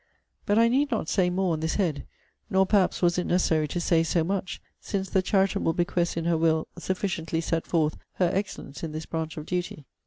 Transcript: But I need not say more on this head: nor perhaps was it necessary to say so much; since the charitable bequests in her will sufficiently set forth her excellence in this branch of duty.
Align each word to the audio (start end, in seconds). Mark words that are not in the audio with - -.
But 0.47 0.57
I 0.57 0.67
need 0.67 0.89
not 0.89 1.09
say 1.09 1.29
more 1.29 1.53
on 1.53 1.59
this 1.59 1.75
head: 1.75 2.07
nor 2.49 2.65
perhaps 2.65 3.03
was 3.03 3.19
it 3.19 3.27
necessary 3.27 3.67
to 3.67 3.79
say 3.79 4.01
so 4.01 4.23
much; 4.23 4.59
since 4.79 5.07
the 5.11 5.21
charitable 5.21 5.73
bequests 5.73 6.17
in 6.17 6.25
her 6.25 6.37
will 6.37 6.67
sufficiently 6.75 7.39
set 7.39 7.67
forth 7.67 7.97
her 8.13 8.31
excellence 8.33 8.81
in 8.81 8.93
this 8.93 9.05
branch 9.05 9.37
of 9.37 9.45
duty. 9.45 9.85